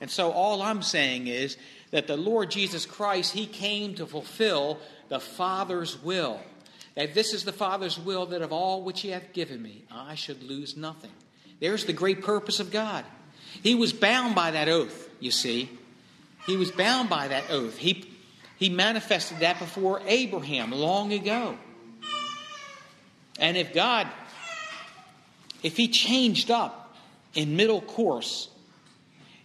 [0.04, 1.58] And so all I'm saying is
[1.92, 6.42] that the Lord Jesus Christ, He came to fulfill the Father's will.
[6.96, 10.16] That this is the Father's will that of all which He hath given me, I
[10.16, 11.12] should lose nothing.
[11.60, 13.06] There's the great purpose of God.
[13.62, 15.70] He was bound by that oath, you see.
[16.48, 17.78] He was bound by that oath.
[17.78, 18.12] He,
[18.58, 21.58] he manifested that before Abraham long ago.
[23.40, 24.08] And if God,
[25.64, 26.96] if He changed up
[27.34, 28.50] in middle course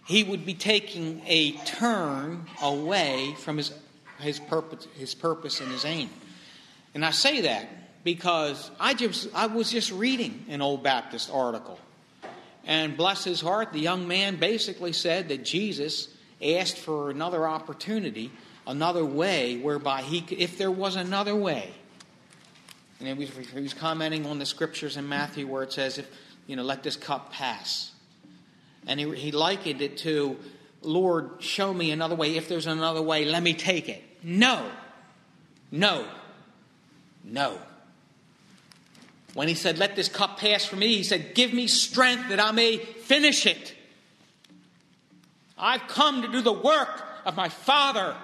[0.09, 3.71] he would be taking a turn away from his,
[4.19, 6.09] his, purpose, his purpose and his aim.
[6.95, 11.79] And I say that because I, just, I was just reading an old Baptist article.
[12.65, 16.07] And bless his heart, the young man basically said that Jesus
[16.43, 18.31] asked for another opportunity,
[18.67, 21.71] another way whereby he could, if there was another way.
[22.99, 26.07] And he was, he was commenting on the scriptures in Matthew where it says, if,
[26.47, 27.91] you know, let this cup pass.
[28.87, 30.37] And he, he likened it to,
[30.81, 32.35] Lord, show me another way.
[32.35, 34.03] If there's another way, let me take it.
[34.23, 34.69] No.
[35.71, 36.05] No.
[37.23, 37.59] No.
[39.33, 42.39] When he said, Let this cup pass from me, he said, Give me strength that
[42.39, 43.75] I may finish it.
[45.57, 48.15] I've come to do the work of my Father,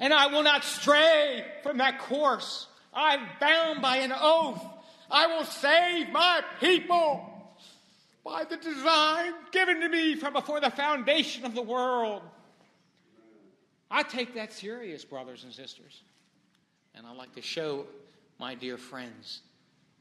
[0.00, 2.66] and I will not stray from that course.
[2.92, 4.62] I'm bound by an oath.
[5.10, 7.32] I will save my people
[8.24, 12.22] by the design given to me from before the foundation of the world.
[13.90, 16.02] I take that serious, brothers and sisters.
[16.94, 17.86] And I like to show
[18.38, 19.42] my dear friends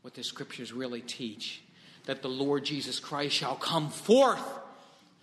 [0.01, 1.61] what the scriptures really teach
[2.05, 4.41] that the Lord Jesus Christ shall come forth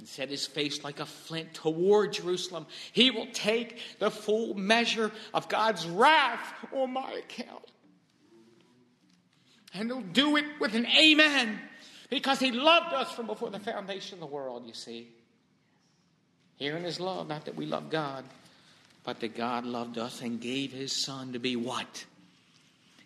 [0.03, 2.67] and set his face like a flint toward Jerusalem.
[2.91, 7.63] He will take the full measure of God's wrath on my account.
[9.73, 11.57] And he'll do it with an amen
[12.11, 15.07] because he loved us from before the foundation of the world, you see.
[16.57, 18.25] Here in his love, not that we love God,
[19.05, 22.05] but that God loved us and gave his son to be what?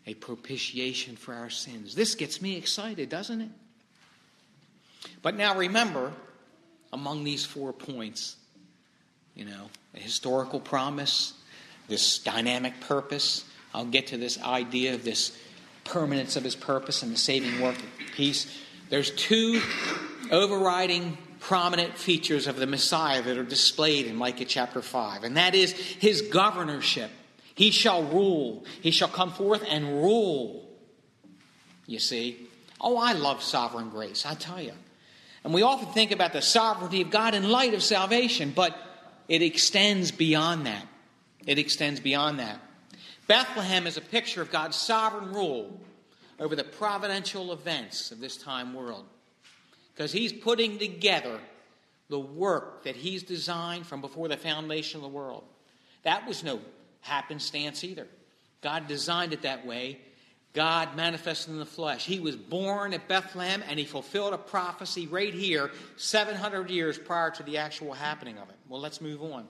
[0.06, 1.94] A propitiation for our sins.
[1.94, 3.50] This gets me excited, doesn't it?
[5.20, 6.14] But now remember,
[6.96, 8.36] among these four points,
[9.34, 11.34] you know, a historical promise,
[11.88, 13.44] this dynamic purpose.
[13.74, 15.38] I'll get to this idea of this
[15.84, 18.46] permanence of his purpose and the saving work of peace.
[18.88, 19.60] There's two
[20.30, 25.54] overriding prominent features of the Messiah that are displayed in Micah chapter 5, and that
[25.54, 27.10] is his governorship.
[27.54, 30.66] He shall rule, he shall come forth and rule.
[31.86, 32.48] You see?
[32.80, 34.72] Oh, I love sovereign grace, I tell you.
[35.46, 38.76] And we often think about the sovereignty of God in light of salvation, but
[39.28, 40.84] it extends beyond that.
[41.46, 42.60] It extends beyond that.
[43.28, 45.80] Bethlehem is a picture of God's sovereign rule
[46.40, 49.04] over the providential events of this time world
[49.94, 51.38] because he's putting together
[52.08, 55.44] the work that he's designed from before the foundation of the world.
[56.02, 56.58] That was no
[57.02, 58.08] happenstance either.
[58.62, 60.00] God designed it that way.
[60.56, 62.06] God manifested in the flesh.
[62.06, 67.30] He was born at Bethlehem and he fulfilled a prophecy right here 700 years prior
[67.32, 68.56] to the actual happening of it.
[68.66, 69.46] Well, let's move on.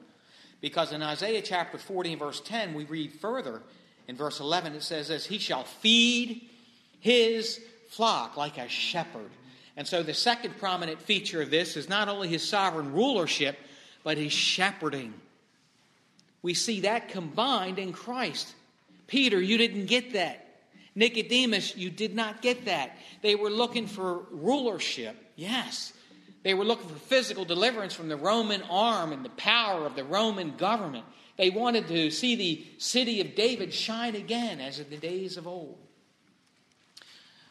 [0.60, 3.62] Because in Isaiah chapter 40 and verse 10, we read further
[4.08, 6.48] in verse 11, it says this He shall feed
[6.98, 9.30] his flock like a shepherd.
[9.76, 13.56] And so the second prominent feature of this is not only his sovereign rulership,
[14.02, 15.14] but his shepherding.
[16.42, 18.52] We see that combined in Christ.
[19.06, 20.45] Peter, you didn't get that.
[20.96, 22.96] Nicodemus, you did not get that.
[23.22, 25.92] They were looking for rulership, yes.
[26.42, 30.04] They were looking for physical deliverance from the Roman arm and the power of the
[30.04, 31.04] Roman government.
[31.36, 35.46] They wanted to see the city of David shine again as in the days of
[35.46, 35.78] old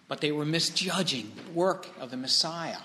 [0.07, 2.79] but they were misjudging the work of the Messiah.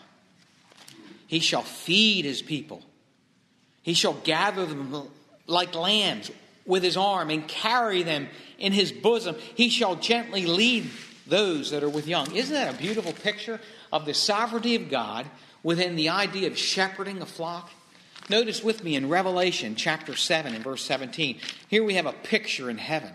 [1.26, 2.82] He shall feed his people,
[3.82, 5.08] he shall gather them
[5.46, 6.30] like lambs
[6.66, 8.28] with his arm and carry them
[8.60, 9.34] in his bosom.
[9.56, 10.90] He shall gently lead
[11.26, 12.34] those that are with young.
[12.34, 13.60] Isn't that a beautiful picture
[13.92, 15.26] of the sovereignty of God
[15.62, 17.70] within the idea of shepherding a flock?
[18.28, 21.40] Notice with me in Revelation chapter 7 and verse 17.
[21.68, 23.10] Here we have a picture in heaven.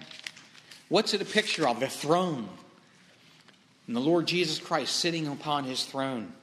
[0.89, 1.79] What's it a picture of?
[1.79, 2.49] The throne
[3.87, 6.33] and the Lord Jesus Christ sitting upon his throne.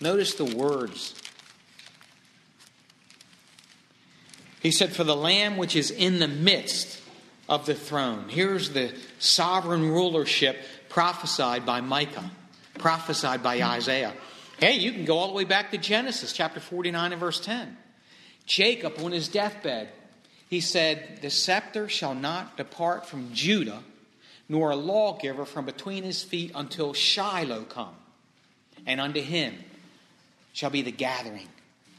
[0.00, 1.14] Notice the words.
[4.60, 6.99] He said, For the Lamb which is in the midst
[7.50, 8.26] of the throne.
[8.28, 10.56] Here's the sovereign rulership
[10.88, 12.30] prophesied by Micah,
[12.78, 14.14] prophesied by Isaiah.
[14.58, 17.76] Hey, you can go all the way back to Genesis chapter 49 and verse 10.
[18.46, 19.88] Jacob, on his deathbed,
[20.48, 23.82] he said, The scepter shall not depart from Judah
[24.48, 27.94] nor a lawgiver from between his feet until Shiloh come,
[28.86, 29.54] and unto him
[30.52, 31.48] shall be the gathering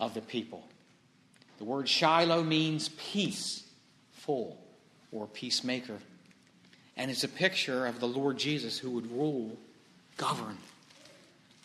[0.01, 0.63] of the people.
[1.59, 3.63] The word Shiloh means peace,
[4.21, 4.60] peaceful
[5.11, 5.97] or peacemaker.
[6.97, 9.57] And it's a picture of the Lord Jesus who would rule,
[10.17, 10.57] govern.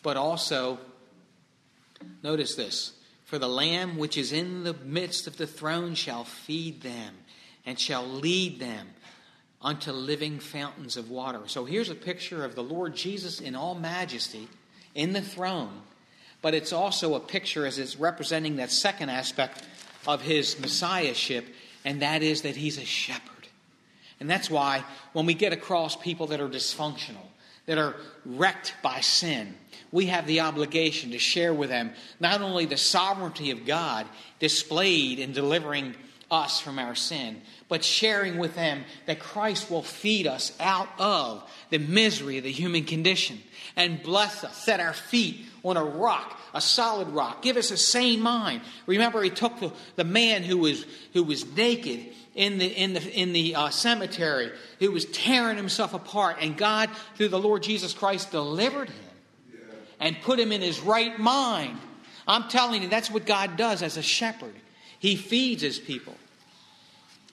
[0.03, 0.79] But also,
[2.23, 2.93] notice this
[3.25, 7.13] for the Lamb which is in the midst of the throne shall feed them
[7.65, 8.87] and shall lead them
[9.61, 11.41] unto living fountains of water.
[11.47, 14.47] So here's a picture of the Lord Jesus in all majesty
[14.95, 15.81] in the throne,
[16.41, 19.63] but it's also a picture as it's representing that second aspect
[20.07, 21.45] of his messiahship,
[21.83, 23.36] and that is that he's a shepherd.
[24.19, 27.25] And that's why when we get across people that are dysfunctional,
[27.65, 27.95] that are
[28.25, 29.55] wrecked by sin,
[29.91, 34.07] we have the obligation to share with them not only the sovereignty of God
[34.39, 35.95] displayed in delivering
[36.29, 41.49] us from our sin, but sharing with them that Christ will feed us out of
[41.69, 43.41] the misery of the human condition
[43.75, 47.77] and bless us, set our feet on a rock, a solid rock, give us a
[47.77, 48.61] sane mind.
[48.85, 52.05] Remember, he took the, the man who was, who was naked
[52.35, 56.89] in the, in the, in the uh, cemetery, who was tearing himself apart, and God,
[57.15, 59.05] through the Lord Jesus Christ, delivered him
[59.99, 61.77] and put him in his right mind.
[62.27, 64.53] I'm telling you, that's what God does as a shepherd.
[64.99, 66.15] He feeds his people,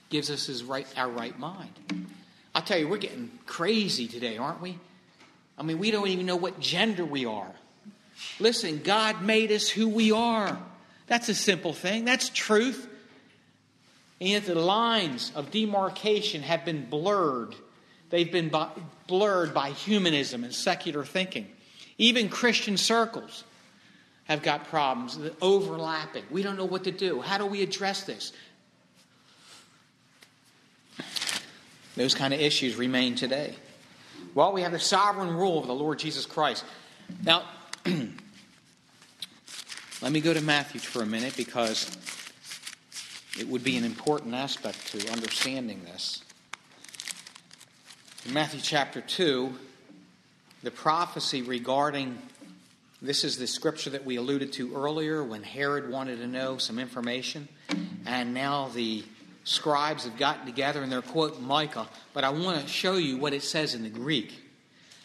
[0.09, 2.09] gives us his right, our right mind.
[2.55, 4.78] I'll tell you, we're getting crazy today, aren't we?
[5.59, 7.53] I mean, we don't even know what gender we are.
[8.41, 10.59] Listen, God made us who we are.
[11.07, 12.05] That's a simple thing.
[12.05, 12.89] That's truth.
[14.21, 17.55] And yet the lines of demarcation have been blurred.
[18.11, 18.53] They've been
[19.07, 21.49] blurred by humanism and secular thinking.
[21.99, 23.45] Even Christian circles
[24.25, 26.25] have got problems, overlapping.
[26.31, 27.21] We don't know what to do.
[27.21, 28.33] How do we address this?
[31.97, 33.55] Those kind of issues remain today.
[34.35, 36.65] Well, we have the sovereign rule of the Lord Jesus Christ.
[37.23, 37.45] Now,
[40.01, 41.95] let me go to Matthew for a minute because
[43.39, 46.22] it would be an important aspect to understanding this.
[48.24, 49.55] In Matthew chapter 2,
[50.62, 52.16] the prophecy regarding
[53.03, 56.78] this is the scripture that we alluded to earlier when Herod wanted to know some
[56.78, 57.49] information,
[58.07, 59.05] and now the
[59.45, 61.87] scribes have gotten together and they're quoting Micah.
[62.14, 64.41] But I want to show you what it says in the Greek.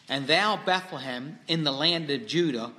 [0.09, 2.71] And thou, Bethlehem, in the land of Judah,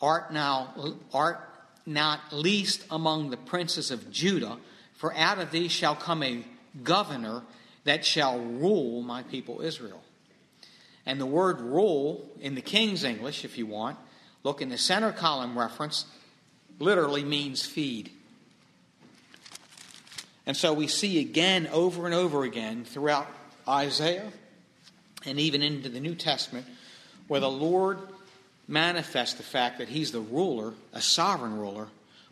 [0.00, 0.74] art now
[1.12, 1.40] art
[1.86, 4.56] not least among the princes of Judah,
[4.94, 6.44] for out of thee shall come a
[6.82, 7.42] governor
[7.84, 10.02] that shall rule my people Israel.
[11.04, 13.98] And the word rule in the King's English, if you want,
[14.44, 16.04] Look in the center column reference,
[16.78, 18.10] literally means feed.
[20.46, 23.26] And so we see again, over and over again, throughout
[23.66, 24.30] Isaiah
[25.26, 26.66] and even into the New Testament,
[27.28, 27.98] where the Lord
[28.68, 31.88] manifests the fact that He's the ruler, a sovereign ruler,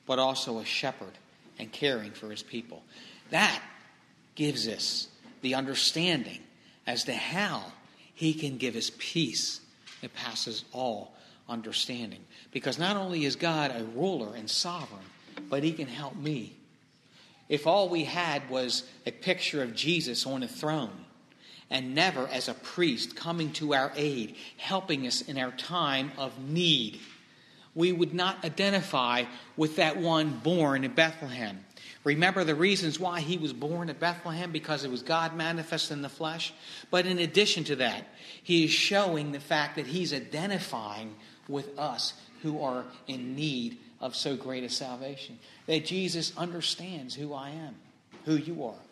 [0.07, 1.13] but also a shepherd
[1.59, 2.83] and caring for His people.
[3.31, 3.63] That
[4.35, 5.09] gives us
[5.43, 6.41] the understanding
[6.87, 7.65] as to how
[8.15, 9.61] He can give us peace
[10.01, 11.13] that passes all
[11.49, 12.21] understanding.
[12.51, 15.05] Because not only is God a ruler and sovereign,
[15.49, 16.55] but He can help me.
[17.49, 21.02] If all we had was a picture of Jesus on a throne,
[21.73, 26.39] and never as a priest coming to our aid, helping us in our time of
[26.39, 27.01] need,
[27.75, 29.25] we would not identify
[29.57, 31.65] with that one born in Bethlehem.
[32.05, 34.53] Remember the reasons why he was born at Bethlehem?
[34.53, 36.53] Because it was God manifest in the flesh.
[36.91, 38.07] But in addition to that,
[38.43, 41.15] he is showing the fact that he's identifying
[41.49, 42.13] with us
[42.43, 45.39] who are in need of so great a salvation.
[45.67, 47.77] That Jesus understands who I am,
[48.27, 48.83] who you are.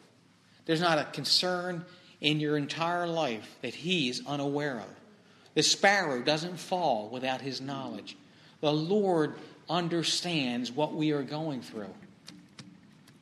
[0.65, 1.85] There's not a concern
[2.21, 5.01] in your entire life that he's unaware of.
[5.55, 8.17] The sparrow doesn't fall without his knowledge.
[8.61, 9.35] The Lord
[9.69, 11.95] understands what we are going through.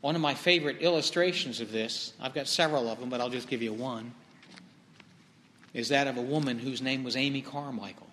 [0.01, 3.49] One of my favorite illustrations of this, I've got several of them, but I'll just
[3.49, 4.13] give you one,
[5.75, 8.07] is that of a woman whose name was Amy Carmichael.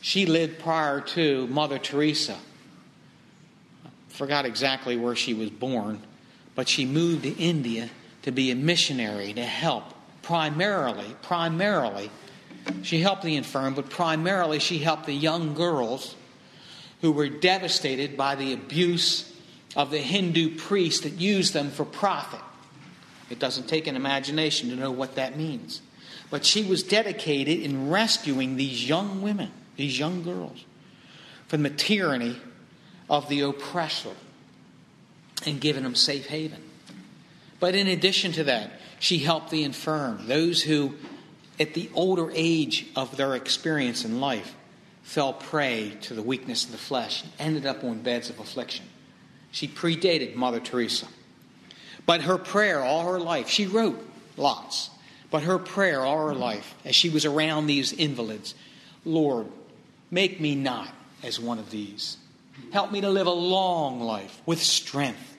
[0.00, 2.36] She lived prior to Mother Teresa.
[3.84, 6.00] I Forgot exactly where she was born,
[6.54, 7.90] but she moved to India
[8.22, 9.84] to be a missionary to help
[10.22, 12.10] primarily, primarily,
[12.82, 16.14] she helped the infirm, but primarily she helped the young girls
[17.00, 19.32] who were devastated by the abuse
[19.74, 22.40] of the Hindu priests that used them for profit.
[23.30, 25.80] It doesn't take an imagination to know what that means.
[26.30, 30.64] But she was dedicated in rescuing these young women these young girls,
[31.48, 32.36] from the tyranny
[33.08, 34.14] of the oppressor
[35.46, 36.62] and giving them safe haven.
[37.60, 40.94] But in addition to that, she helped the infirm, those who,
[41.58, 44.54] at the older age of their experience in life,
[45.02, 48.86] fell prey to the weakness of the flesh and ended up on beds of affliction.
[49.52, 51.06] She predated Mother Teresa.
[52.06, 54.02] But her prayer all her life, she wrote
[54.36, 54.90] lots,
[55.30, 58.54] but her prayer all her life, as she was around these invalids,
[59.04, 59.46] Lord,
[60.10, 60.88] Make me not
[61.22, 62.16] as one of these.
[62.72, 65.36] Help me to live a long life with strength.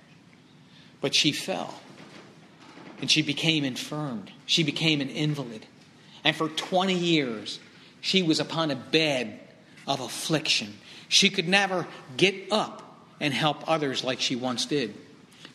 [1.02, 1.74] But she fell
[3.02, 4.32] and she became infirmed.
[4.46, 5.66] She became an invalid.
[6.24, 7.60] And for 20 years,
[8.00, 9.40] she was upon a bed
[9.88, 10.78] of affliction.
[11.10, 12.82] She could never get up
[13.20, 14.96] and help others like she once did.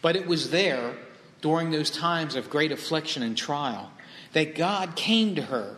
[0.03, 0.95] But it was there
[1.41, 3.91] during those times of great affliction and trial
[4.33, 5.77] that God came to her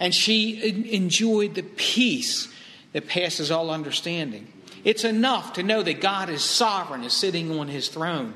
[0.00, 2.52] and she enjoyed the peace
[2.92, 4.52] that passes all understanding.
[4.84, 8.34] It's enough to know that God is sovereign, is sitting on his throne.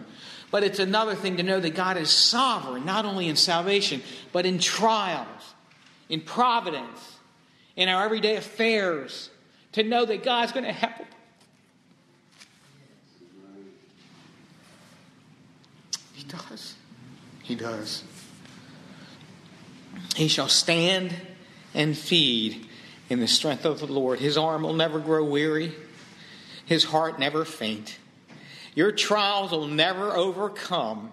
[0.50, 4.46] But it's another thing to know that God is sovereign, not only in salvation, but
[4.46, 5.54] in trials,
[6.08, 7.18] in providence,
[7.76, 9.30] in our everyday affairs,
[9.72, 11.06] to know that God's going to help.
[16.14, 16.74] He does.
[17.42, 18.04] He does.
[20.16, 21.14] He shall stand
[21.74, 22.66] and feed
[23.08, 24.18] in the strength of the Lord.
[24.18, 25.74] His arm will never grow weary,
[26.64, 27.98] his heart never faint.
[28.78, 31.12] Your trials will never overcome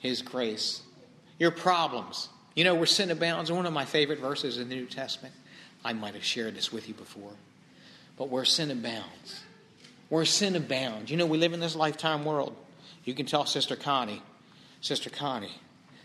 [0.00, 0.82] his grace.
[1.38, 2.28] Your problems.
[2.56, 5.32] You know, where sin abounds, one of my favorite verses in the New Testament.
[5.84, 7.30] I might have shared this with you before.
[8.16, 9.44] But where sin abounds,
[10.08, 11.08] where sin abounds.
[11.08, 12.56] You know, we live in this lifetime world.
[13.04, 14.20] You can tell Sister Connie,
[14.80, 15.60] Sister Connie,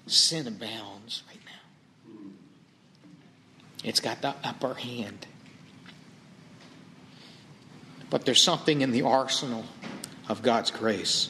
[0.06, 2.20] sin abounds right now.
[3.84, 5.26] It's got the upper hand.
[8.12, 9.66] But there's something in the arsenal
[10.30, 11.30] of God's grace.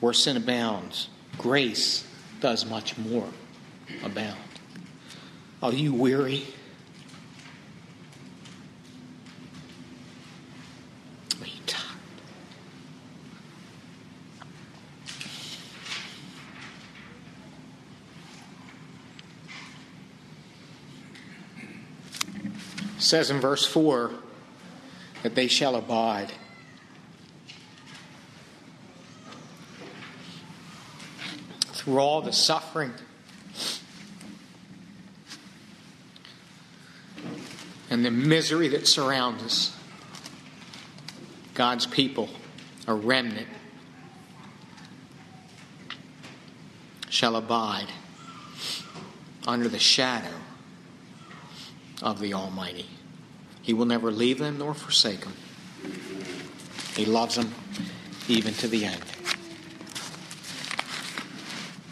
[0.00, 2.06] Where sin abounds, grace
[2.40, 3.28] does much more
[4.04, 4.38] abound.
[5.62, 6.46] Are you weary?
[11.40, 11.98] Are you tired?
[22.96, 24.12] It says in verse 4
[25.24, 26.32] that they shall abide.
[31.88, 32.92] Through all the suffering
[37.88, 39.76] and the misery that surrounds us,
[41.54, 42.28] God's people,
[42.86, 43.48] a remnant,
[47.08, 47.88] shall abide
[49.46, 50.36] under the shadow
[52.02, 52.84] of the Almighty.
[53.62, 55.32] He will never leave them nor forsake them.
[56.94, 57.54] He loves them
[58.28, 59.02] even to the end.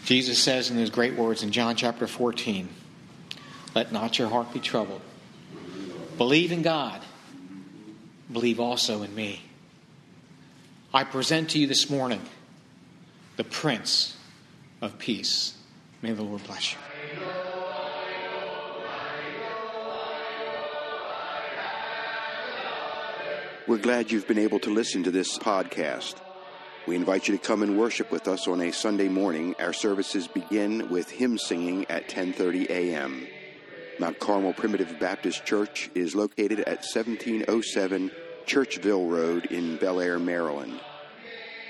[0.07, 2.69] Jesus says in his great words in John chapter 14
[3.75, 5.01] Let not your heart be troubled.
[6.17, 7.01] Believe in God,
[8.31, 9.41] believe also in me.
[10.93, 12.21] I present to you this morning
[13.35, 14.15] the Prince
[14.79, 15.57] of Peace.
[16.01, 16.79] May the Lord bless you.
[23.67, 26.15] We're glad you've been able to listen to this podcast.
[26.87, 29.55] We invite you to come and worship with us on a Sunday morning.
[29.59, 33.27] Our services begin with hymn singing at 10:30 a.m.
[33.99, 38.09] Mount Carmel Primitive Baptist Church is located at 1707
[38.45, 40.79] Churchville Road in Bel Air, Maryland.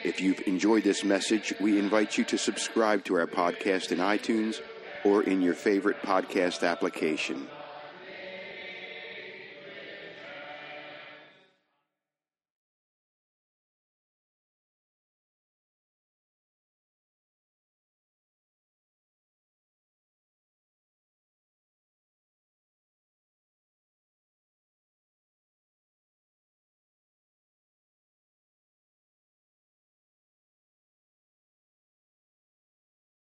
[0.04, 4.62] If you've enjoyed this message, we invite you to subscribe to our podcast in iTunes
[5.04, 7.48] or in your favorite podcast application.